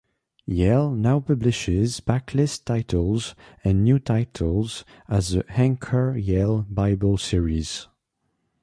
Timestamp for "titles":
2.65-3.35, 3.99-4.83